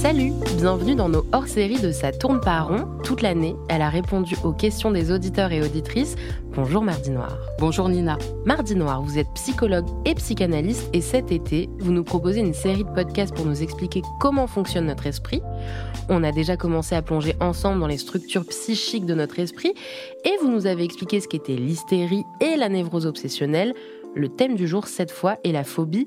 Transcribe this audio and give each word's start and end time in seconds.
Salut, 0.00 0.32
bienvenue 0.56 0.94
dans 0.94 1.08
nos 1.08 1.26
hors-séries 1.32 1.80
de 1.80 1.90
Ça 1.90 2.12
tourne 2.12 2.40
pas 2.40 2.60
rond. 2.60 2.86
Toute 3.02 3.20
l'année, 3.20 3.56
elle 3.68 3.82
a 3.82 3.88
répondu 3.88 4.36
aux 4.44 4.52
questions 4.52 4.92
des 4.92 5.10
auditeurs 5.10 5.50
et 5.50 5.60
auditrices. 5.60 6.14
Bonjour 6.54 6.82
Mardi 6.84 7.10
Noir. 7.10 7.36
Bonjour 7.58 7.88
Nina. 7.88 8.16
Mardi 8.44 8.76
Noir, 8.76 9.02
vous 9.02 9.18
êtes 9.18 9.26
psychologue 9.34 9.86
et 10.04 10.14
psychanalyste 10.14 10.88
et 10.92 11.00
cet 11.00 11.32
été, 11.32 11.68
vous 11.80 11.90
nous 11.90 12.04
proposez 12.04 12.38
une 12.38 12.54
série 12.54 12.84
de 12.84 12.90
podcasts 12.90 13.34
pour 13.34 13.44
nous 13.44 13.60
expliquer 13.60 14.02
comment 14.20 14.46
fonctionne 14.46 14.86
notre 14.86 15.08
esprit. 15.08 15.42
On 16.08 16.22
a 16.22 16.30
déjà 16.30 16.56
commencé 16.56 16.94
à 16.94 17.02
plonger 17.02 17.34
ensemble 17.40 17.80
dans 17.80 17.88
les 17.88 17.98
structures 17.98 18.46
psychiques 18.46 19.04
de 19.04 19.14
notre 19.14 19.40
esprit 19.40 19.74
et 20.24 20.32
vous 20.40 20.48
nous 20.48 20.66
avez 20.66 20.84
expliqué 20.84 21.20
ce 21.20 21.26
qu'était 21.26 21.56
l'hystérie 21.56 22.22
et 22.40 22.54
la 22.56 22.68
névrose 22.68 23.04
obsessionnelle. 23.04 23.74
Le 24.14 24.28
thème 24.28 24.54
du 24.54 24.68
jour 24.68 24.86
cette 24.86 25.10
fois 25.10 25.38
est 25.42 25.50
la 25.50 25.64
phobie. 25.64 26.06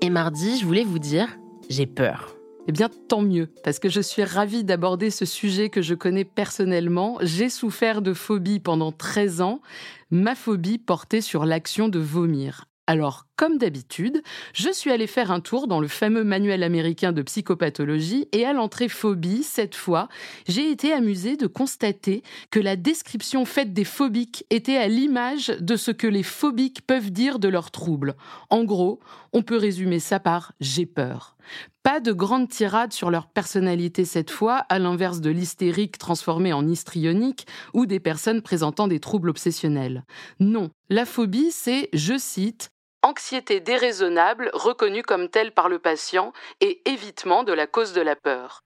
Et 0.00 0.10
mardi, 0.10 0.58
je 0.58 0.66
voulais 0.66 0.84
vous 0.84 0.98
dire, 0.98 1.28
j'ai 1.70 1.86
peur. 1.86 2.37
Eh 2.68 2.72
bien, 2.72 2.90
tant 3.08 3.22
mieux, 3.22 3.48
parce 3.64 3.78
que 3.78 3.88
je 3.88 4.02
suis 4.02 4.24
ravie 4.24 4.62
d'aborder 4.62 5.08
ce 5.10 5.24
sujet 5.24 5.70
que 5.70 5.80
je 5.80 5.94
connais 5.94 6.26
personnellement. 6.26 7.16
J'ai 7.22 7.48
souffert 7.48 8.02
de 8.02 8.12
phobie 8.12 8.60
pendant 8.60 8.92
13 8.92 9.40
ans. 9.40 9.62
Ma 10.10 10.34
phobie 10.34 10.76
portait 10.76 11.22
sur 11.22 11.46
l'action 11.46 11.88
de 11.88 11.98
vomir. 11.98 12.66
Alors, 12.86 13.27
comme 13.38 13.56
d'habitude, 13.56 14.20
je 14.52 14.68
suis 14.70 14.90
allée 14.90 15.06
faire 15.06 15.30
un 15.30 15.38
tour 15.38 15.68
dans 15.68 15.78
le 15.78 15.86
fameux 15.86 16.24
manuel 16.24 16.64
américain 16.64 17.12
de 17.12 17.22
psychopathologie 17.22 18.28
et 18.32 18.44
à 18.44 18.52
l'entrée 18.52 18.88
phobie, 18.88 19.44
cette 19.44 19.76
fois, 19.76 20.08
j'ai 20.48 20.72
été 20.72 20.92
amusée 20.92 21.36
de 21.36 21.46
constater 21.46 22.24
que 22.50 22.58
la 22.58 22.74
description 22.74 23.44
faite 23.44 23.72
des 23.72 23.84
phobiques 23.84 24.44
était 24.50 24.76
à 24.76 24.88
l'image 24.88 25.46
de 25.60 25.76
ce 25.76 25.92
que 25.92 26.08
les 26.08 26.24
phobiques 26.24 26.84
peuvent 26.84 27.12
dire 27.12 27.38
de 27.38 27.46
leurs 27.46 27.70
troubles. 27.70 28.16
En 28.50 28.64
gros, 28.64 28.98
on 29.32 29.42
peut 29.42 29.56
résumer 29.56 30.00
ça 30.00 30.18
par 30.18 30.52
j'ai 30.58 30.86
peur. 30.86 31.36
Pas 31.84 32.00
de 32.00 32.12
grande 32.12 32.48
tirade 32.48 32.92
sur 32.92 33.08
leur 33.08 33.28
personnalité 33.28 34.04
cette 34.04 34.32
fois, 34.32 34.66
à 34.68 34.80
l'inverse 34.80 35.20
de 35.20 35.30
l'hystérique 35.30 35.96
transformée 35.96 36.52
en 36.52 36.66
histrionique 36.66 37.46
ou 37.72 37.86
des 37.86 38.00
personnes 38.00 38.42
présentant 38.42 38.88
des 38.88 38.98
troubles 38.98 39.30
obsessionnels. 39.30 40.04
Non, 40.40 40.70
la 40.90 41.06
phobie, 41.06 41.52
c'est, 41.52 41.88
je 41.92 42.18
cite, 42.18 42.70
anxiété 43.02 43.60
déraisonnable 43.60 44.50
reconnue 44.52 45.02
comme 45.02 45.28
telle 45.28 45.52
par 45.52 45.68
le 45.68 45.78
patient 45.78 46.32
et 46.60 46.82
évitement 46.88 47.44
de 47.44 47.52
la 47.52 47.66
cause 47.66 47.92
de 47.92 48.00
la 48.00 48.16
peur. 48.16 48.60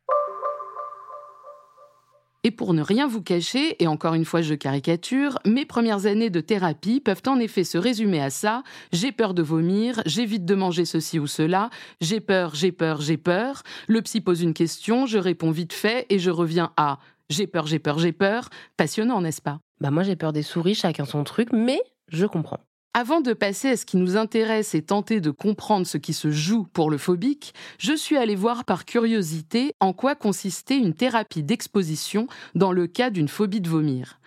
Et 2.44 2.50
pour 2.50 2.74
ne 2.74 2.82
rien 2.82 3.06
vous 3.06 3.22
cacher, 3.22 3.80
et 3.80 3.86
encore 3.86 4.14
une 4.14 4.24
fois 4.24 4.42
je 4.42 4.54
caricature, 4.54 5.38
mes 5.46 5.64
premières 5.64 6.06
années 6.06 6.30
de 6.30 6.40
thérapie 6.40 7.00
peuvent 7.00 7.22
en 7.28 7.38
effet 7.38 7.62
se 7.62 7.78
résumer 7.78 8.20
à 8.20 8.30
ça. 8.30 8.64
J'ai 8.90 9.12
peur 9.12 9.32
de 9.32 9.42
vomir, 9.42 10.02
j'évite 10.06 10.44
de 10.44 10.56
manger 10.56 10.84
ceci 10.84 11.20
ou 11.20 11.28
cela, 11.28 11.70
j'ai 12.00 12.20
peur, 12.20 12.56
j'ai 12.56 12.72
peur, 12.72 13.00
j'ai 13.00 13.16
peur. 13.16 13.62
Le 13.86 14.02
psy 14.02 14.20
pose 14.20 14.42
une 14.42 14.54
question, 14.54 15.06
je 15.06 15.18
réponds 15.18 15.52
vite 15.52 15.72
fait 15.72 16.06
et 16.10 16.18
je 16.18 16.30
reviens 16.30 16.72
à 16.76 16.98
j'ai 17.30 17.46
peur, 17.46 17.66
j'ai 17.66 17.78
peur, 17.78 17.98
j'ai 17.98 18.12
peur. 18.12 18.48
Passionnant, 18.76 19.20
n'est-ce 19.20 19.40
pas? 19.40 19.60
Bah 19.80 19.92
moi 19.92 20.02
j'ai 20.02 20.16
peur 20.16 20.32
des 20.32 20.42
souris, 20.42 20.74
chacun 20.74 21.04
son 21.04 21.22
truc, 21.22 21.50
mais 21.52 21.80
je 22.08 22.26
comprends. 22.26 22.60
Avant 22.94 23.22
de 23.22 23.32
passer 23.32 23.70
à 23.70 23.76
ce 23.78 23.86
qui 23.86 23.96
nous 23.96 24.18
intéresse 24.18 24.74
et 24.74 24.82
tenter 24.82 25.22
de 25.22 25.30
comprendre 25.30 25.86
ce 25.86 25.96
qui 25.96 26.12
se 26.12 26.30
joue 26.30 26.64
pour 26.74 26.90
le 26.90 26.98
phobique, 26.98 27.54
je 27.78 27.94
suis 27.94 28.18
allée 28.18 28.34
voir 28.34 28.66
par 28.66 28.84
curiosité 28.84 29.74
en 29.80 29.94
quoi 29.94 30.14
consistait 30.14 30.76
une 30.76 30.92
thérapie 30.92 31.42
d'exposition 31.42 32.26
dans 32.54 32.70
le 32.70 32.86
cas 32.86 33.08
d'une 33.08 33.28
phobie 33.28 33.62
de 33.62 33.70
vomir. 33.70 34.18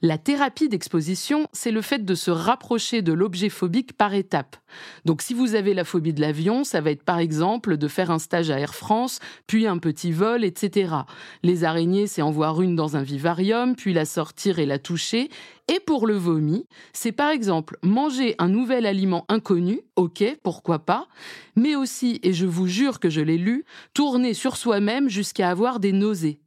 La 0.00 0.16
thérapie 0.16 0.70
d'exposition, 0.70 1.48
c'est 1.52 1.70
le 1.70 1.82
fait 1.82 2.02
de 2.02 2.14
se 2.14 2.30
rapprocher 2.30 3.02
de 3.02 3.12
l'objet 3.12 3.50
phobique 3.50 3.92
par 3.94 4.14
étapes. 4.14 4.56
Donc 5.04 5.20
si 5.20 5.34
vous 5.34 5.54
avez 5.54 5.74
la 5.74 5.84
phobie 5.84 6.14
de 6.14 6.20
l'avion, 6.22 6.64
ça 6.64 6.80
va 6.80 6.92
être 6.92 7.04
par 7.04 7.18
exemple 7.18 7.76
de 7.76 7.88
faire 7.88 8.10
un 8.10 8.18
stage 8.18 8.50
à 8.50 8.58
Air 8.58 8.74
France, 8.74 9.18
puis 9.46 9.66
un 9.66 9.78
petit 9.78 10.12
vol, 10.12 10.44
etc. 10.44 10.94
Les 11.42 11.64
araignées, 11.64 12.06
c'est 12.06 12.22
en 12.22 12.30
voir 12.30 12.62
une 12.62 12.74
dans 12.74 12.96
un 12.96 13.02
vivarium, 13.02 13.76
puis 13.76 13.92
la 13.92 14.06
sortir 14.06 14.58
et 14.58 14.66
la 14.66 14.78
toucher. 14.78 15.28
Et 15.72 15.80
pour 15.80 16.06
le 16.06 16.14
vomi, 16.14 16.66
c'est 16.92 17.12
par 17.12 17.30
exemple 17.30 17.78
manger 17.82 18.34
un 18.38 18.48
nouvel 18.48 18.84
aliment 18.84 19.24
inconnu, 19.28 19.80
ok, 19.96 20.22
pourquoi 20.42 20.80
pas, 20.80 21.08
mais 21.56 21.74
aussi, 21.74 22.20
et 22.22 22.34
je 22.34 22.44
vous 22.44 22.66
jure 22.66 23.00
que 23.00 23.08
je 23.08 23.22
l'ai 23.22 23.38
lu, 23.38 23.64
tourner 23.94 24.34
sur 24.34 24.56
soi-même 24.56 25.08
jusqu'à 25.08 25.48
avoir 25.48 25.80
des 25.80 25.92
nausées. 25.92 26.38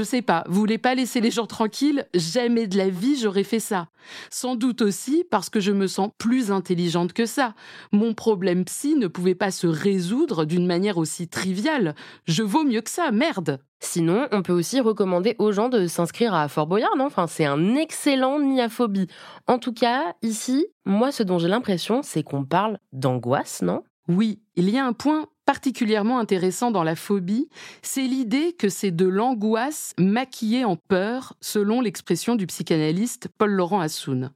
Je 0.00 0.04
sais 0.04 0.22
pas, 0.22 0.44
vous 0.48 0.58
voulez 0.58 0.78
pas 0.78 0.94
laisser 0.94 1.20
les 1.20 1.30
gens 1.30 1.44
tranquilles? 1.44 2.06
Jamais 2.14 2.66
de 2.66 2.78
la 2.78 2.88
vie 2.88 3.18
j'aurais 3.20 3.44
fait 3.44 3.60
ça. 3.60 3.88
Sans 4.30 4.54
doute 4.54 4.80
aussi 4.80 5.26
parce 5.30 5.50
que 5.50 5.60
je 5.60 5.72
me 5.72 5.86
sens 5.86 6.08
plus 6.16 6.50
intelligente 6.50 7.12
que 7.12 7.26
ça. 7.26 7.52
Mon 7.92 8.14
problème 8.14 8.64
psy 8.64 8.94
ne 8.94 9.08
pouvait 9.08 9.34
pas 9.34 9.50
se 9.50 9.66
résoudre 9.66 10.46
d'une 10.46 10.66
manière 10.66 10.96
aussi 10.96 11.28
triviale. 11.28 11.94
Je 12.24 12.42
vaux 12.42 12.64
mieux 12.64 12.80
que 12.80 12.88
ça, 12.88 13.10
merde 13.10 13.60
Sinon, 13.78 14.26
on 14.32 14.40
peut 14.40 14.54
aussi 14.54 14.80
recommander 14.80 15.36
aux 15.38 15.52
gens 15.52 15.68
de 15.68 15.86
s'inscrire 15.86 16.32
à 16.32 16.48
Fort 16.48 16.66
Boyard, 16.66 16.96
non? 16.96 17.04
Enfin, 17.04 17.26
c'est 17.26 17.44
un 17.44 17.74
excellent 17.76 18.40
niaphobie. 18.40 19.08
En 19.46 19.58
tout 19.58 19.74
cas, 19.74 20.14
ici, 20.22 20.66
moi, 20.86 21.12
ce 21.12 21.22
dont 21.22 21.38
j'ai 21.38 21.48
l'impression, 21.48 22.00
c'est 22.02 22.22
qu'on 22.22 22.46
parle 22.46 22.78
d'angoisse, 22.92 23.60
non? 23.60 23.82
Oui, 24.08 24.40
il 24.56 24.70
y 24.70 24.78
a 24.78 24.86
un 24.86 24.94
point 24.94 25.26
particulièrement 25.50 26.20
intéressant 26.20 26.70
dans 26.70 26.84
la 26.84 26.94
phobie, 26.94 27.48
c'est 27.82 28.04
l'idée 28.04 28.52
que 28.52 28.68
c'est 28.68 28.92
de 28.92 29.06
l'angoisse 29.06 29.94
maquillée 29.98 30.64
en 30.64 30.76
peur, 30.76 31.34
selon 31.40 31.80
l'expression 31.80 32.36
du 32.36 32.46
psychanalyste 32.46 33.26
Paul-Laurent 33.36 33.80
Assoun. 33.80 34.30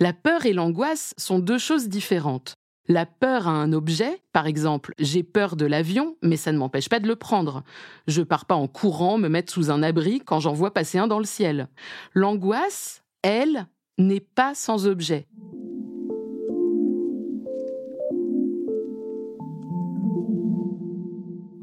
La 0.00 0.12
peur 0.12 0.46
et 0.46 0.52
l'angoisse 0.52 1.14
sont 1.16 1.38
deux 1.38 1.58
choses 1.58 1.88
différentes. 1.88 2.54
La 2.88 3.06
peur 3.06 3.46
à 3.46 3.52
un 3.52 3.72
objet, 3.72 4.22
par 4.32 4.48
exemple, 4.48 4.92
j'ai 4.98 5.22
peur 5.22 5.54
de 5.54 5.66
l'avion, 5.66 6.16
mais 6.20 6.36
ça 6.36 6.50
ne 6.50 6.58
m'empêche 6.58 6.88
pas 6.88 6.98
de 6.98 7.06
le 7.06 7.14
prendre. 7.14 7.62
Je 8.08 8.22
pars 8.22 8.44
pas 8.44 8.56
en 8.56 8.66
courant 8.66 9.18
me 9.18 9.28
mettre 9.28 9.52
sous 9.52 9.70
un 9.70 9.84
abri 9.84 10.18
quand 10.18 10.40
j'en 10.40 10.52
vois 10.52 10.74
passer 10.74 10.98
un 10.98 11.06
dans 11.06 11.20
le 11.20 11.26
ciel. 11.26 11.68
L'angoisse, 12.12 13.04
elle, 13.22 13.68
n'est 13.98 14.18
pas 14.18 14.56
sans 14.56 14.88
objet. 14.88 15.28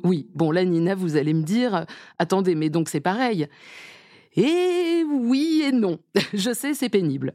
Oui, 0.07 0.29
bon 0.33 0.51
là 0.51 0.63
Nina, 0.63 0.95
vous 0.95 1.17
allez 1.17 1.33
me 1.33 1.43
dire, 1.43 1.85
attendez, 2.17 2.55
mais 2.55 2.69
donc 2.69 2.87
c'est 2.87 3.01
pareil. 3.01 3.49
Et 4.37 5.03
oui 5.03 5.63
et 5.65 5.73
non. 5.73 5.99
Je 6.33 6.53
sais, 6.53 6.73
c'est 6.73 6.87
pénible. 6.87 7.33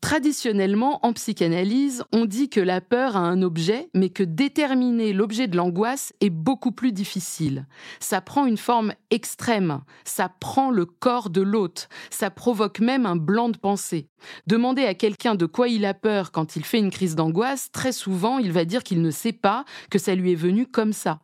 Traditionnellement, 0.00 1.04
en 1.04 1.12
psychanalyse, 1.12 2.04
on 2.12 2.24
dit 2.24 2.48
que 2.48 2.60
la 2.60 2.80
peur 2.80 3.16
a 3.16 3.20
un 3.20 3.42
objet, 3.42 3.90
mais 3.92 4.08
que 4.08 4.22
déterminer 4.22 5.12
l'objet 5.12 5.48
de 5.48 5.56
l'angoisse 5.56 6.14
est 6.20 6.30
beaucoup 6.30 6.70
plus 6.70 6.92
difficile. 6.92 7.66
Ça 7.98 8.20
prend 8.20 8.46
une 8.46 8.56
forme 8.56 8.94
extrême, 9.10 9.80
ça 10.04 10.30
prend 10.40 10.70
le 10.70 10.86
corps 10.86 11.28
de 11.28 11.42
l'hôte, 11.42 11.88
ça 12.08 12.30
provoque 12.30 12.78
même 12.78 13.04
un 13.04 13.16
blanc 13.16 13.48
de 13.48 13.58
pensée. 13.58 14.08
Demander 14.46 14.84
à 14.84 14.94
quelqu'un 14.94 15.34
de 15.34 15.44
quoi 15.44 15.68
il 15.68 15.84
a 15.84 15.92
peur 15.92 16.30
quand 16.30 16.54
il 16.54 16.64
fait 16.64 16.78
une 16.78 16.90
crise 16.90 17.16
d'angoisse, 17.16 17.72
très 17.72 17.92
souvent, 17.92 18.38
il 18.38 18.52
va 18.52 18.64
dire 18.64 18.84
qu'il 18.84 19.02
ne 19.02 19.10
sait 19.10 19.32
pas, 19.32 19.64
que 19.90 19.98
ça 19.98 20.14
lui 20.14 20.32
est 20.32 20.36
venu 20.36 20.66
comme 20.66 20.92
ça. 20.92 21.20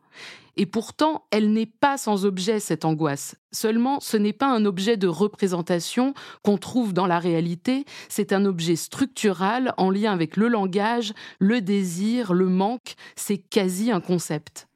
Et 0.57 0.65
pourtant, 0.65 1.25
elle 1.31 1.51
n'est 1.51 1.65
pas 1.65 1.97
sans 1.97 2.25
objet, 2.25 2.59
cette 2.59 2.85
angoisse. 2.85 3.35
Seulement, 3.51 3.99
ce 3.99 4.17
n'est 4.17 4.33
pas 4.33 4.47
un 4.47 4.65
objet 4.65 4.97
de 4.97 5.07
représentation 5.07 6.13
qu'on 6.43 6.57
trouve 6.57 6.93
dans 6.93 7.07
la 7.07 7.19
réalité, 7.19 7.85
c'est 8.09 8.33
un 8.33 8.45
objet 8.45 8.75
structural 8.75 9.73
en 9.77 9.89
lien 9.89 10.13
avec 10.13 10.37
le 10.37 10.47
langage, 10.47 11.13
le 11.39 11.61
désir, 11.61 12.33
le 12.33 12.47
manque, 12.47 12.95
c'est 13.15 13.37
quasi 13.37 13.91
un 13.91 14.01
concept. 14.01 14.67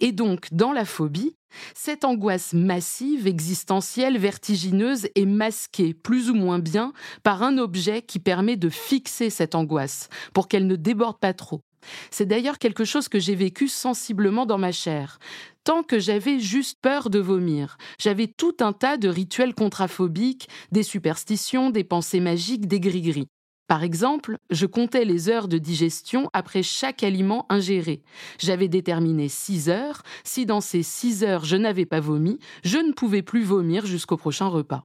Et 0.00 0.12
donc, 0.12 0.48
dans 0.52 0.72
la 0.72 0.84
phobie, 0.84 1.34
cette 1.74 2.04
angoisse 2.04 2.52
massive, 2.52 3.26
existentielle, 3.26 4.18
vertigineuse 4.18 5.08
est 5.14 5.26
masquée 5.26 5.92
plus 5.94 6.30
ou 6.30 6.34
moins 6.34 6.58
bien 6.58 6.92
par 7.22 7.42
un 7.42 7.58
objet 7.58 8.02
qui 8.02 8.18
permet 8.18 8.56
de 8.56 8.68
fixer 8.68 9.30
cette 9.30 9.54
angoisse 9.54 10.08
pour 10.34 10.46
qu'elle 10.46 10.66
ne 10.66 10.76
déborde 10.76 11.18
pas 11.18 11.32
trop. 11.32 11.62
C'est 12.10 12.26
d'ailleurs 12.26 12.58
quelque 12.58 12.84
chose 12.84 13.08
que 13.08 13.18
j'ai 13.18 13.34
vécu 13.34 13.68
sensiblement 13.68 14.46
dans 14.46 14.58
ma 14.58 14.72
chair. 14.72 15.18
Tant 15.64 15.82
que 15.82 15.98
j'avais 15.98 16.38
juste 16.40 16.78
peur 16.80 17.10
de 17.10 17.18
vomir, 17.18 17.76
j'avais 17.98 18.26
tout 18.26 18.56
un 18.60 18.72
tas 18.72 18.96
de 18.96 19.08
rituels 19.08 19.54
contraphobiques, 19.54 20.48
des 20.72 20.82
superstitions, 20.82 21.70
des 21.70 21.84
pensées 21.84 22.20
magiques, 22.20 22.66
des 22.66 22.80
gris-gris. 22.80 23.28
Par 23.68 23.82
exemple, 23.82 24.38
je 24.48 24.64
comptais 24.64 25.04
les 25.04 25.28
heures 25.28 25.46
de 25.46 25.58
digestion 25.58 26.30
après 26.32 26.62
chaque 26.62 27.02
aliment 27.02 27.44
ingéré. 27.50 28.02
J'avais 28.38 28.68
déterminé 28.68 29.28
6 29.28 29.68
heures. 29.68 30.02
Si 30.24 30.46
dans 30.46 30.62
ces 30.62 30.82
6 30.82 31.22
heures 31.22 31.44
je 31.44 31.56
n'avais 31.56 31.84
pas 31.84 32.00
vomi, 32.00 32.38
je 32.64 32.78
ne 32.78 32.92
pouvais 32.92 33.22
plus 33.22 33.44
vomir 33.44 33.84
jusqu'au 33.84 34.16
prochain 34.16 34.46
repas. 34.46 34.84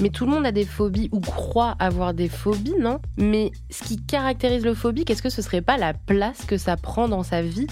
Mais 0.00 0.10
tout 0.10 0.26
le 0.26 0.30
monde 0.30 0.46
a 0.46 0.52
des 0.52 0.64
phobies 0.64 1.08
ou 1.10 1.18
croit 1.18 1.74
avoir 1.80 2.14
des 2.14 2.28
phobies, 2.28 2.76
non? 2.78 3.00
Mais 3.16 3.50
ce 3.68 3.82
qui 3.82 3.96
caractérise 3.96 4.64
le 4.64 4.74
phobie, 4.74 5.04
quest 5.04 5.18
ce 5.18 5.22
que 5.22 5.30
ce 5.30 5.42
serait 5.42 5.60
pas 5.60 5.76
la 5.76 5.92
place 5.92 6.44
que 6.44 6.56
ça 6.56 6.76
prend 6.76 7.08
dans 7.08 7.24
sa 7.24 7.42
vie? 7.42 7.66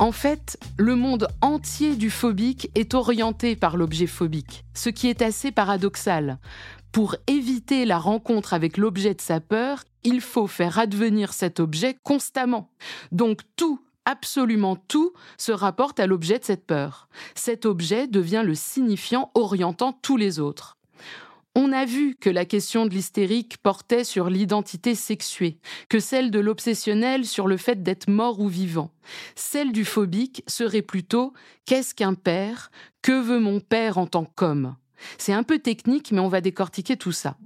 En 0.00 0.10
fait, 0.10 0.58
le 0.76 0.96
monde 0.96 1.28
entier 1.40 1.94
du 1.94 2.10
phobique 2.10 2.68
est 2.74 2.94
orienté 2.94 3.54
par 3.54 3.76
l'objet 3.76 4.08
phobique, 4.08 4.64
ce 4.74 4.88
qui 4.88 5.06
est 5.06 5.22
assez 5.22 5.52
paradoxal. 5.52 6.40
Pour 6.90 7.14
éviter 7.28 7.84
la 7.84 7.98
rencontre 7.98 8.54
avec 8.54 8.76
l'objet 8.76 9.14
de 9.14 9.20
sa 9.20 9.38
peur, 9.38 9.84
il 10.02 10.20
faut 10.20 10.48
faire 10.48 10.80
advenir 10.80 11.32
cet 11.32 11.60
objet 11.60 11.96
constamment. 12.02 12.70
Donc 13.12 13.42
tout, 13.54 13.80
absolument 14.04 14.74
tout, 14.74 15.12
se 15.38 15.52
rapporte 15.52 16.00
à 16.00 16.08
l'objet 16.08 16.40
de 16.40 16.44
cette 16.44 16.66
peur. 16.66 17.08
Cet 17.36 17.66
objet 17.66 18.08
devient 18.08 18.42
le 18.44 18.56
signifiant 18.56 19.30
orientant 19.34 19.92
tous 19.92 20.16
les 20.16 20.40
autres. 20.40 20.76
On 21.54 21.70
a 21.72 21.84
vu 21.84 22.16
que 22.18 22.30
la 22.30 22.46
question 22.46 22.86
de 22.86 22.94
l'hystérique 22.94 23.58
portait 23.58 24.04
sur 24.04 24.30
l'identité 24.30 24.94
sexuée, 24.94 25.58
que 25.90 26.00
celle 26.00 26.30
de 26.30 26.40
l'obsessionnel 26.40 27.26
sur 27.26 27.46
le 27.46 27.58
fait 27.58 27.82
d'être 27.82 28.08
mort 28.08 28.40
ou 28.40 28.48
vivant. 28.48 28.90
Celle 29.36 29.70
du 29.70 29.84
phobique 29.84 30.42
serait 30.46 30.80
plutôt 30.80 31.34
qu'est-ce 31.66 31.94
qu'un 31.94 32.14
père? 32.14 32.70
Que 33.02 33.20
veut 33.20 33.38
mon 33.38 33.60
père 33.60 33.98
en 33.98 34.06
tant 34.06 34.24
qu'homme? 34.24 34.76
C'est 35.18 35.34
un 35.34 35.42
peu 35.42 35.58
technique, 35.58 36.10
mais 36.10 36.20
on 36.20 36.28
va 36.28 36.40
décortiquer 36.40 36.96
tout 36.96 37.12
ça. 37.12 37.36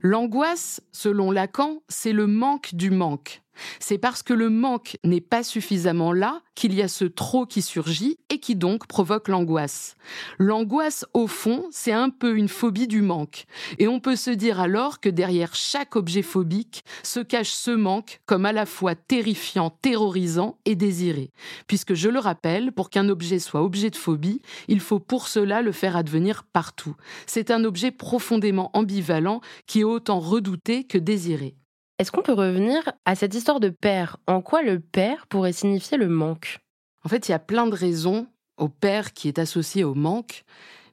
L'angoisse, 0.00 0.82
selon 0.92 1.30
Lacan, 1.30 1.82
c'est 1.88 2.12
le 2.12 2.26
manque 2.26 2.74
du 2.74 2.90
manque. 2.90 3.42
C'est 3.80 3.98
parce 3.98 4.22
que 4.22 4.34
le 4.34 4.50
manque 4.50 4.96
n'est 5.04 5.20
pas 5.20 5.42
suffisamment 5.42 6.12
là 6.12 6.42
qu'il 6.54 6.74
y 6.74 6.82
a 6.82 6.88
ce 6.88 7.04
trop 7.04 7.46
qui 7.46 7.62
surgit 7.62 8.18
et 8.30 8.40
qui 8.40 8.56
donc 8.56 8.86
provoque 8.86 9.28
l'angoisse. 9.28 9.96
L'angoisse, 10.38 11.06
au 11.14 11.26
fond, 11.26 11.68
c'est 11.70 11.92
un 11.92 12.10
peu 12.10 12.36
une 12.36 12.48
phobie 12.48 12.88
du 12.88 13.00
manque. 13.00 13.44
Et 13.78 13.86
on 13.86 14.00
peut 14.00 14.16
se 14.16 14.30
dire 14.30 14.60
alors 14.60 15.00
que 15.00 15.08
derrière 15.08 15.54
chaque 15.54 15.94
objet 15.96 16.22
phobique 16.22 16.84
se 17.02 17.20
cache 17.20 17.50
ce 17.50 17.70
manque 17.70 18.20
comme 18.26 18.46
à 18.46 18.52
la 18.52 18.66
fois 18.66 18.94
terrifiant, 18.94 19.70
terrorisant 19.70 20.58
et 20.64 20.74
désiré. 20.74 21.30
Puisque 21.66 21.94
je 21.94 22.08
le 22.08 22.18
rappelle, 22.18 22.72
pour 22.72 22.90
qu'un 22.90 23.08
objet 23.08 23.38
soit 23.38 23.62
objet 23.62 23.90
de 23.90 23.96
phobie, 23.96 24.42
il 24.66 24.80
faut 24.80 24.98
pour 24.98 25.28
cela 25.28 25.62
le 25.62 25.72
faire 25.72 25.96
advenir 25.96 26.44
partout. 26.44 26.96
C'est 27.26 27.50
un 27.50 27.64
objet 27.64 27.90
profondément 27.90 28.70
ambivalent 28.72 29.40
qui 29.66 29.80
est 29.80 29.84
autant 29.84 30.20
redouté 30.20 30.84
que 30.84 30.98
désiré. 30.98 31.57
Est-ce 31.98 32.12
qu'on 32.12 32.22
peut 32.22 32.32
revenir 32.32 32.92
à 33.04 33.16
cette 33.16 33.34
histoire 33.34 33.58
de 33.58 33.70
père? 33.70 34.18
En 34.28 34.40
quoi 34.40 34.62
le 34.62 34.78
père 34.78 35.26
pourrait 35.26 35.52
signifier 35.52 35.98
le 35.98 36.08
manque? 36.08 36.60
En 37.04 37.08
fait, 37.08 37.26
il 37.26 37.32
y 37.32 37.34
a 37.34 37.40
plein 37.40 37.66
de 37.66 37.74
raisons 37.74 38.28
au 38.56 38.68
père 38.68 39.12
qui 39.12 39.26
est 39.26 39.40
associé 39.40 39.82
au 39.82 39.94
manque. 39.94 40.44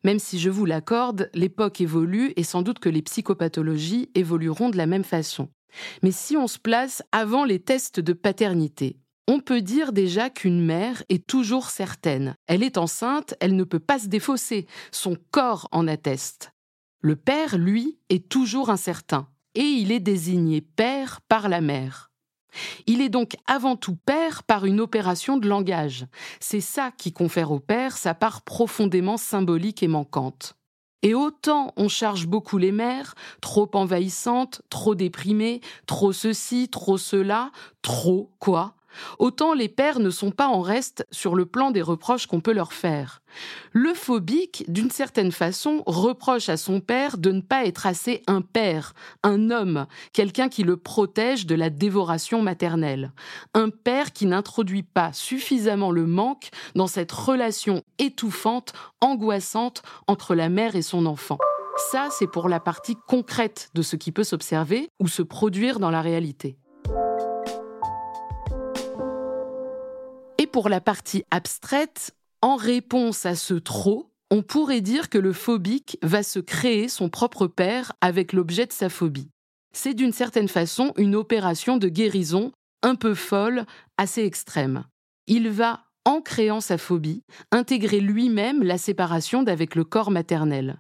Même 0.04 0.18
si 0.18 0.40
je 0.40 0.50
vous 0.50 0.66
l'accorde, 0.66 1.30
l'époque 1.36 1.80
évolue 1.80 2.34
et 2.38 2.44
sans 2.44 2.63
doute 2.63 2.80
que 2.80 2.90
les 2.90 3.04
psychopathologies 3.04 4.10
évolueront 4.16 4.72
de 4.72 4.78
la 4.78 4.88
même 4.88 5.04
façon. 5.04 5.50
Mais 6.02 6.12
si 6.12 6.38
on 6.38 6.48
se 6.48 6.57
place 6.57 7.04
avant 7.12 7.46
les 7.46 7.60
tests 7.60 8.00
de 8.00 8.13
paternité, 8.13 8.98
on 9.28 9.40
peut 9.40 9.62
dire 9.62 9.94
déjà 9.94 10.31
qu'une 10.31 10.66
mère 10.66 11.04
est 11.10 11.28
toujours 11.28 11.69
certaine. 11.69 12.36
Elle 12.48 12.63
est 12.63 12.80
enceinte, 12.80 13.36
elle 13.40 13.56
ne 13.56 13.63
peut 13.63 13.80
pas 13.80 14.00
se 14.00 14.08
défausser, 14.08 14.66
son 14.92 15.18
corps 15.30 15.68
en 15.72 15.88
atteste. 15.88 16.51
Le 17.01 17.16
père, 17.16 17.60
lui, 17.60 18.00
est 18.10 18.28
toujours 18.28 18.72
incertain 18.72 19.28
et 19.56 19.63
il 19.63 19.92
est 19.92 20.00
désigné 20.00 20.62
père 20.62 21.22
par 21.28 21.50
la 21.50 21.62
mère. 21.62 22.12
Il 22.88 23.02
est 23.02 23.10
donc 23.10 23.36
avant 23.48 23.75
tout 23.75 23.96
père 23.96 24.44
par 24.44 24.66
une 24.66 24.80
opération 24.80 25.38
de 25.38 25.48
langage. 25.48 26.06
C'est 26.40 26.62
ça 26.62 26.92
qui 26.92 27.12
confère 27.12 27.52
au 27.52 27.60
père 27.60 27.98
sa 27.98 28.13
part 28.13 28.44
profondément 28.44 29.18
symbolique 29.18 29.84
et 29.84 29.88
manquante. 29.88 30.56
Et 31.02 31.13
autant 31.13 31.74
on 31.78 31.88
charge 31.88 32.28
beaucoup 32.28 32.57
les 32.57 32.72
mères, 32.72 33.16
trop 33.42 33.69
envahissantes, 33.74 34.62
trop 34.69 34.96
déprimées, 34.96 35.62
trop 35.86 36.13
ceci, 36.13 36.69
trop 36.69 36.98
cela, 36.98 37.51
trop 37.81 38.31
quoi, 38.40 38.75
autant 39.19 39.53
les 39.53 39.69
pères 39.69 40.00
ne 40.00 40.09
sont 40.09 40.31
pas 40.31 40.47
en 40.47 40.62
reste 40.62 41.06
sur 41.12 41.36
le 41.36 41.45
plan 41.45 41.71
des 41.71 41.81
reproches 41.81 42.27
qu'on 42.27 42.42
peut 42.42 42.53
leur 42.53 42.74
faire. 42.74 43.21
Le 43.71 43.94
phobique, 43.94 44.63
d'une 44.68 44.92
certaine 44.92 45.31
façon, 45.31 45.83
reproche 45.86 46.50
à 46.50 46.57
son 46.57 46.80
père 46.80 47.18
de 47.18 47.31
ne 47.31 47.42
pas 47.42 47.65
être 47.65 47.86
assez 47.86 48.21
un 48.27 48.42
père, 48.42 48.94
un 49.24 49.51
homme, 49.51 49.88
quelqu'un 50.13 50.50
qui 50.50 50.63
le 50.63 50.77
protège 50.77 51.45
de 51.45 51.56
la 51.56 51.69
dévoration 51.69 52.42
maternelle, 52.42 53.12
un 53.53 53.69
père 53.69 54.13
qui 54.13 54.25
n'introduit 54.25 54.83
pas 54.83 55.12
suffisamment 55.13 55.91
le 55.91 56.06
manque 56.06 56.50
dans 56.75 56.88
cette 56.88 57.12
relation 57.12 57.83
étouffante, 58.00 58.74
angoissante 59.01 59.83
entre 60.07 60.36
la 60.36 60.50
mère 60.50 60.75
et 60.75 60.81
son 60.81 61.06
enfant. 61.06 61.38
Ça, 61.91 62.07
c'est 62.09 62.27
pour 62.27 62.48
la 62.48 62.62
partie 62.62 62.95
concrète 63.07 63.69
de 63.74 63.81
ce 63.81 63.98
qui 63.98 64.13
peut 64.13 64.24
s'observer 64.24 64.89
ou 65.00 65.07
se 65.07 65.21
produire 65.21 65.80
dans 65.80 65.91
la 65.91 66.01
réalité. 66.01 66.57
Pour 70.56 70.69
la 70.69 70.80
partie 70.80 71.25
abstraite, 71.31 72.16
en 72.42 72.56
réponse 72.56 73.25
à 73.25 73.36
ce 73.36 73.56
trop, 73.56 74.10
on 74.31 74.42
pourrait 74.42 74.80
dire 74.80 75.10
que 75.10 75.18
le 75.18 75.34
phobique 75.34 75.98
va 76.02 76.24
se 76.24 76.40
créer 76.40 76.88
son 76.88 77.10
propre 77.10 77.48
père 77.48 77.92
avec 78.00 78.31
l'objet 78.31 78.66
de 78.66 78.72
sa 78.72 78.88
phobie. 78.88 79.28
C'est 79.75 79.94
d'une 79.94 80.13
certaine 80.13 80.48
façon 80.48 80.94
une 80.96 81.13
opération 81.13 81.75
de 81.75 81.90
guérison 81.90 82.54
un 82.84 82.96
peu 82.96 83.16
folle, 83.16 83.66
assez 83.98 84.24
extrême. 84.24 84.86
Il 85.28 85.50
va, 85.50 85.84
en 86.06 86.22
créant 86.22 86.62
sa 86.62 86.78
phobie, 86.78 87.24
intégrer 87.51 88.00
lui-même 88.00 88.63
la 88.63 88.78
séparation 88.78 89.44
d'avec 89.44 89.75
le 89.75 89.84
corps 89.84 90.10
maternel. 90.10 90.78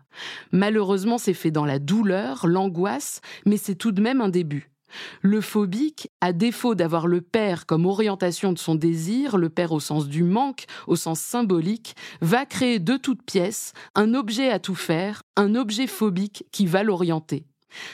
Malheureusement, 0.53 1.17
c'est 1.17 1.33
fait 1.33 1.51
dans 1.51 1.65
la 1.65 1.79
douleur, 1.79 2.47
l'angoisse, 2.47 3.19
mais 3.45 3.57
c'est 3.57 3.75
tout 3.75 3.91
de 3.91 4.01
même 4.01 4.21
un 4.21 4.29
début. 4.29 4.71
Le 5.21 5.41
phobique, 5.41 6.09
à 6.21 6.33
défaut 6.33 6.75
d'avoir 6.75 7.07
le 7.07 7.21
père 7.21 7.65
comme 7.65 7.85
orientation 7.85 8.53
de 8.53 8.59
son 8.59 8.75
désir, 8.75 9.37
le 9.37 9.49
père 9.49 9.71
au 9.71 9.79
sens 9.79 10.07
du 10.07 10.23
manque, 10.23 10.65
au 10.87 10.95
sens 10.95 11.19
symbolique, 11.19 11.95
va 12.21 12.45
créer 12.45 12.79
de 12.79 12.97
toutes 12.97 13.23
pièces 13.23 13.73
un 13.95 14.13
objet 14.13 14.49
à 14.49 14.59
tout 14.59 14.75
faire, 14.75 15.23
un 15.35 15.55
objet 15.55 15.87
phobique 15.87 16.45
qui 16.51 16.65
va 16.65 16.83
l'orienter. 16.83 17.45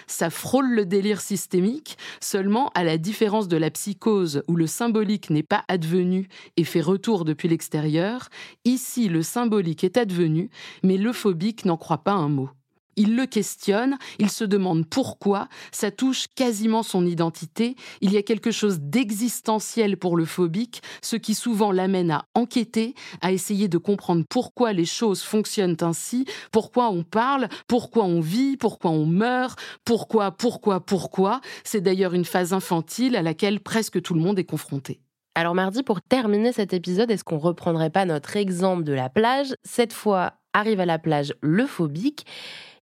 Ça 0.07 0.29
frôle 0.29 0.69
le 0.71 0.85
délire 0.85 1.21
systémique, 1.21 1.97
seulement 2.19 2.69
à 2.75 2.83
la 2.83 2.97
différence 2.97 3.47
de 3.47 3.57
la 3.57 3.71
psychose 3.71 4.43
où 4.47 4.55
le 4.55 4.67
symbolique 4.67 5.29
n'est 5.29 5.43
pas 5.43 5.63
advenu 5.67 6.27
et 6.57 6.63
fait 6.63 6.81
retour 6.81 7.25
depuis 7.25 7.47
l'extérieur, 7.47 8.29
ici 8.65 9.07
le 9.07 9.23
symbolique 9.23 9.83
est 9.83 9.97
advenu, 9.97 10.49
mais 10.83 10.97
le 10.97 11.13
phobique 11.13 11.65
n'en 11.65 11.77
croit 11.77 12.03
pas 12.03 12.13
un 12.13 12.29
mot. 12.29 12.49
Il 12.95 13.15
le 13.15 13.25
questionne, 13.25 13.97
il 14.19 14.29
se 14.29 14.43
demande 14.43 14.85
pourquoi, 14.87 15.47
ça 15.71 15.91
touche 15.91 16.27
quasiment 16.35 16.83
son 16.83 17.05
identité, 17.05 17.75
il 18.01 18.11
y 18.11 18.17
a 18.17 18.23
quelque 18.23 18.51
chose 18.51 18.79
d'existentiel 18.79 19.97
pour 19.97 20.17
le 20.17 20.25
phobique, 20.25 20.81
ce 21.01 21.15
qui 21.15 21.33
souvent 21.33 21.71
l'amène 21.71 22.11
à 22.11 22.25
enquêter, 22.35 22.95
à 23.21 23.31
essayer 23.31 23.67
de 23.67 23.77
comprendre 23.77 24.23
pourquoi 24.29 24.73
les 24.73 24.85
choses 24.85 25.21
fonctionnent 25.21 25.77
ainsi, 25.81 26.25
pourquoi 26.51 26.89
on 26.89 27.03
parle, 27.03 27.47
pourquoi 27.67 28.03
on 28.03 28.19
vit, 28.19 28.57
pourquoi 28.57 28.91
on 28.91 29.05
meurt, 29.05 29.59
pourquoi, 29.85 30.31
pourquoi, 30.31 30.79
pourquoi. 30.79 31.41
C'est 31.63 31.81
d'ailleurs 31.81 32.13
une 32.13 32.25
phase 32.25 32.53
infantile 32.53 33.15
à 33.15 33.21
laquelle 33.21 33.59
presque 33.59 34.01
tout 34.01 34.13
le 34.13 34.21
monde 34.21 34.39
est 34.39 34.45
confronté. 34.45 35.01
Alors 35.33 35.55
mardi, 35.55 35.81
pour 35.81 36.01
terminer 36.01 36.51
cet 36.51 36.73
épisode, 36.73 37.09
est-ce 37.09 37.23
qu'on 37.23 37.37
reprendrait 37.37 37.89
pas 37.89 38.05
notre 38.05 38.35
exemple 38.35 38.83
de 38.83 38.91
la 38.91 39.09
plage? 39.09 39.53
Cette 39.63 39.93
fois, 39.93 40.33
arrive 40.53 40.81
à 40.81 40.85
la 40.85 40.99
plage 40.99 41.33
le 41.41 41.65
phobique. 41.65 42.25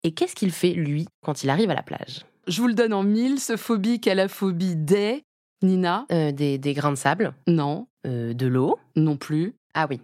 Et 0.03 0.11
qu'est-ce 0.13 0.35
qu'il 0.35 0.51
fait, 0.51 0.73
lui, 0.73 1.07
quand 1.23 1.43
il 1.43 1.49
arrive 1.49 1.69
à 1.69 1.75
la 1.75 1.83
plage? 1.83 2.25
Je 2.47 2.61
vous 2.61 2.67
le 2.67 2.73
donne 2.73 2.93
en 2.93 3.03
mille, 3.03 3.39
ce 3.39 3.57
phobique 3.57 4.07
a 4.07 4.15
la 4.15 4.27
phobie 4.27 4.75
des... 4.75 5.23
Nina? 5.63 6.05
Euh, 6.11 6.31
des, 6.31 6.59
grains 6.73 6.91
de 6.91 6.97
sable? 6.97 7.33
Non. 7.47 7.87
Euh, 8.05 8.33
de 8.33 8.47
l'eau? 8.47 8.77
Non 8.95 9.17
plus. 9.17 9.55
Ah 9.73 9.87
oui. 9.89 9.99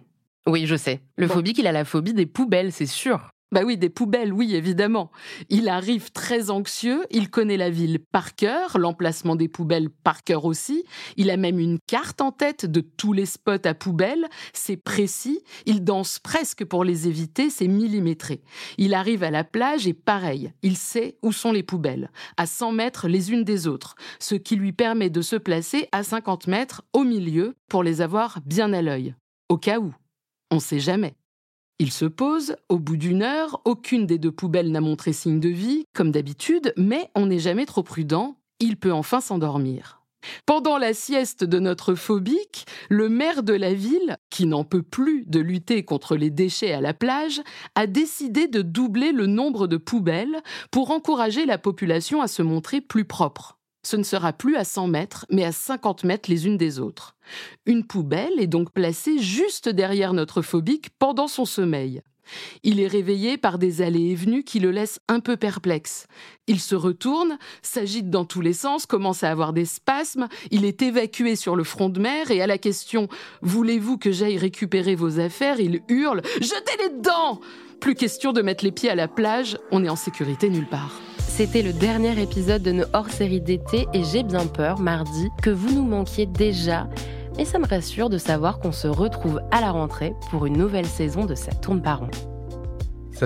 Oui, 0.46 0.66
je 0.66 0.76
sais. 0.76 1.00
Le 1.16 1.26
phobique, 1.26 1.58
il 1.58 1.66
a 1.66 1.72
la 1.72 1.84
phobie 1.84 2.12
des 2.12 2.26
poubelles, 2.26 2.72
c'est 2.72 2.86
sûr. 2.86 3.30
Bah 3.54 3.62
oui, 3.64 3.78
des 3.78 3.88
poubelles, 3.88 4.32
oui, 4.32 4.56
évidemment. 4.56 5.12
Il 5.48 5.68
arrive 5.68 6.10
très 6.10 6.50
anxieux, 6.50 7.04
il 7.12 7.30
connaît 7.30 7.56
la 7.56 7.70
ville 7.70 8.00
par 8.00 8.34
cœur, 8.34 8.78
l'emplacement 8.78 9.36
des 9.36 9.46
poubelles 9.46 9.90
par 9.90 10.24
cœur 10.24 10.44
aussi. 10.44 10.82
Il 11.16 11.30
a 11.30 11.36
même 11.36 11.60
une 11.60 11.78
carte 11.86 12.20
en 12.20 12.32
tête 12.32 12.66
de 12.66 12.80
tous 12.80 13.12
les 13.12 13.26
spots 13.26 13.64
à 13.64 13.74
poubelles, 13.74 14.26
c'est 14.52 14.76
précis. 14.76 15.38
Il 15.66 15.84
danse 15.84 16.18
presque 16.18 16.64
pour 16.64 16.82
les 16.82 17.06
éviter, 17.06 17.48
c'est 17.48 17.68
millimétré. 17.68 18.42
Il 18.76 18.92
arrive 18.92 19.22
à 19.22 19.30
la 19.30 19.44
plage 19.44 19.86
et 19.86 19.94
pareil, 19.94 20.52
il 20.62 20.76
sait 20.76 21.16
où 21.22 21.30
sont 21.30 21.52
les 21.52 21.62
poubelles, 21.62 22.10
à 22.36 22.46
100 22.46 22.72
mètres 22.72 23.06
les 23.06 23.30
unes 23.30 23.44
des 23.44 23.68
autres, 23.68 23.94
ce 24.18 24.34
qui 24.34 24.56
lui 24.56 24.72
permet 24.72 25.10
de 25.10 25.22
se 25.22 25.36
placer 25.36 25.86
à 25.92 26.02
50 26.02 26.48
mètres 26.48 26.82
au 26.92 27.04
milieu 27.04 27.54
pour 27.68 27.84
les 27.84 28.00
avoir 28.00 28.40
bien 28.44 28.72
à 28.72 28.82
l'œil. 28.82 29.14
Au 29.48 29.58
cas 29.58 29.78
où. 29.78 29.94
On 30.50 30.58
sait 30.58 30.80
jamais. 30.80 31.14
Il 31.80 31.90
se 31.90 32.04
pose, 32.04 32.54
au 32.68 32.78
bout 32.78 32.96
d'une 32.96 33.22
heure, 33.22 33.60
aucune 33.64 34.06
des 34.06 34.18
deux 34.18 34.30
poubelles 34.30 34.70
n'a 34.70 34.80
montré 34.80 35.12
signe 35.12 35.40
de 35.40 35.48
vie, 35.48 35.84
comme 35.92 36.12
d'habitude, 36.12 36.72
mais 36.76 37.10
on 37.16 37.26
n'est 37.26 37.40
jamais 37.40 37.66
trop 37.66 37.82
prudent, 37.82 38.36
il 38.60 38.76
peut 38.76 38.92
enfin 38.92 39.20
s'endormir. 39.20 40.00
Pendant 40.46 40.78
la 40.78 40.94
sieste 40.94 41.42
de 41.42 41.58
notre 41.58 41.96
phobique, 41.96 42.66
le 42.88 43.08
maire 43.08 43.42
de 43.42 43.52
la 43.52 43.74
ville, 43.74 44.16
qui 44.30 44.46
n'en 44.46 44.62
peut 44.62 44.82
plus 44.82 45.24
de 45.26 45.40
lutter 45.40 45.84
contre 45.84 46.16
les 46.16 46.30
déchets 46.30 46.72
à 46.72 46.80
la 46.80 46.94
plage, 46.94 47.42
a 47.74 47.88
décidé 47.88 48.46
de 48.46 48.62
doubler 48.62 49.10
le 49.10 49.26
nombre 49.26 49.66
de 49.66 49.76
poubelles 49.76 50.42
pour 50.70 50.92
encourager 50.92 51.44
la 51.44 51.58
population 51.58 52.22
à 52.22 52.28
se 52.28 52.42
montrer 52.42 52.80
plus 52.80 53.04
propre. 53.04 53.58
Ce 53.84 53.96
ne 53.96 54.02
sera 54.02 54.32
plus 54.32 54.56
à 54.56 54.64
100 54.64 54.88
mètres, 54.88 55.26
mais 55.30 55.44
à 55.44 55.52
50 55.52 56.04
mètres 56.04 56.30
les 56.30 56.46
unes 56.46 56.56
des 56.56 56.80
autres. 56.80 57.14
Une 57.66 57.86
poubelle 57.86 58.40
est 58.40 58.46
donc 58.46 58.72
placée 58.72 59.18
juste 59.18 59.68
derrière 59.68 60.14
notre 60.14 60.42
phobique 60.42 60.90
pendant 60.98 61.28
son 61.28 61.44
sommeil. 61.44 62.02
Il 62.62 62.80
est 62.80 62.86
réveillé 62.86 63.36
par 63.36 63.58
des 63.58 63.82
allées 63.82 64.10
et 64.10 64.14
venues 64.14 64.44
qui 64.44 64.58
le 64.58 64.70
laissent 64.70 65.00
un 65.08 65.20
peu 65.20 65.36
perplexe. 65.36 66.06
Il 66.46 66.60
se 66.60 66.74
retourne, 66.74 67.38
s'agite 67.60 68.08
dans 68.10 68.24
tous 68.24 68.40
les 68.40 68.52
sens, 68.52 68.86
commence 68.86 69.22
à 69.22 69.30
avoir 69.30 69.52
des 69.52 69.66
spasmes, 69.66 70.28
il 70.50 70.64
est 70.64 70.80
évacué 70.80 71.36
sur 71.36 71.56
le 71.56 71.64
front 71.64 71.90
de 71.90 72.00
mer 72.00 72.30
et 72.30 72.40
à 72.40 72.46
la 72.46 72.58
question 72.58 73.08
Voulez-vous 73.42 73.98
que 73.98 74.12
j'aille 74.12 74.38
récupérer 74.38 74.94
vos 74.94 75.20
affaires? 75.20 75.60
il 75.60 75.82
hurle 75.88 76.22
Jetez 76.40 76.82
les 76.82 77.00
dents 77.00 77.40
Plus 77.80 77.94
question 77.94 78.32
de 78.32 78.42
mettre 78.42 78.64
les 78.64 78.72
pieds 78.72 78.90
à 78.90 78.94
la 78.94 79.08
plage, 79.08 79.58
on 79.70 79.84
est 79.84 79.90
en 79.90 79.96
sécurité 79.96 80.48
nulle 80.48 80.68
part. 80.68 81.00
C'était 81.36 81.62
le 81.62 81.72
dernier 81.72 82.22
épisode 82.22 82.62
de 82.62 82.70
nos 82.70 82.84
hors-séries 82.92 83.40
d'été 83.40 83.88
et 83.92 84.04
j'ai 84.04 84.22
bien 84.22 84.46
peur, 84.46 84.78
mardi, 84.78 85.30
que 85.42 85.50
vous 85.50 85.74
nous 85.74 85.84
manquiez 85.84 86.26
déjà 86.26 86.86
et 87.40 87.44
ça 87.44 87.58
me 87.58 87.66
rassure 87.66 88.08
de 88.08 88.18
savoir 88.18 88.60
qu'on 88.60 88.70
se 88.70 88.86
retrouve 88.86 89.40
à 89.50 89.60
la 89.60 89.72
rentrée 89.72 90.14
pour 90.30 90.46
une 90.46 90.56
nouvelle 90.56 90.86
saison 90.86 91.24
de 91.24 91.34
Ça 91.34 91.50
tourne 91.50 91.82
par 91.82 91.98
rond. 91.98 92.10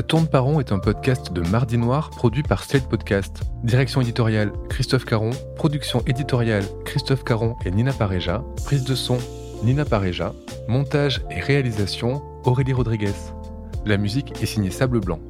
Tourne 0.08 0.26
par 0.26 0.46
est 0.58 0.72
un 0.72 0.78
podcast 0.78 1.34
de 1.34 1.42
Mardi 1.50 1.76
Noir 1.76 2.08
produit 2.08 2.42
par 2.42 2.64
Slate 2.64 2.88
Podcast. 2.88 3.42
Direction 3.62 4.00
éditoriale 4.00 4.52
Christophe 4.70 5.04
Caron, 5.04 5.32
production 5.56 6.02
éditoriale 6.06 6.64
Christophe 6.86 7.24
Caron 7.24 7.56
et 7.66 7.70
Nina 7.70 7.92
Pareja, 7.92 8.42
prise 8.64 8.84
de 8.84 8.94
son 8.94 9.18
Nina 9.64 9.84
Pareja, 9.84 10.32
montage 10.66 11.20
et 11.30 11.40
réalisation 11.40 12.22
Aurélie 12.44 12.72
Rodriguez. 12.72 13.12
La 13.84 13.98
musique 13.98 14.32
est 14.42 14.46
signée 14.46 14.70
Sable 14.70 15.00
Blanc. 15.00 15.20